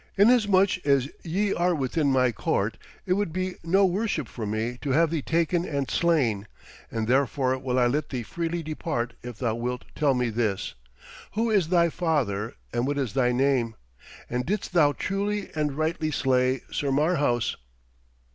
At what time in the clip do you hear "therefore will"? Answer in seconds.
7.07-7.77